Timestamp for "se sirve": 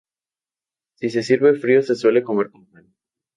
1.11-1.53